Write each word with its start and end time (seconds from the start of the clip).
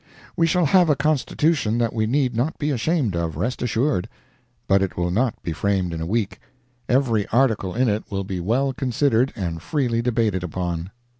We 0.35 0.47
shall 0.47 0.65
have 0.65 0.89
a 0.89 0.95
Constitution 0.95 1.77
that 1.77 1.93
we 1.93 2.07
need 2.07 2.35
not 2.35 2.57
be 2.57 2.71
ashamed 2.71 3.15
of, 3.15 3.35
rest 3.37 3.61
assured; 3.61 4.09
but 4.67 4.81
it 4.81 4.97
will 4.97 5.11
not 5.11 5.39
be 5.43 5.51
framed 5.53 5.93
in 5.93 6.01
a 6.01 6.07
week. 6.07 6.39
Every 6.89 7.27
article 7.27 7.75
in 7.75 7.87
it 7.87 8.05
will 8.09 8.23
be 8.23 8.39
well 8.39 8.73
considered 8.73 9.31
and 9.35 9.61
freely 9.61 10.01
debated 10.01 10.43
upon. 10.43 10.89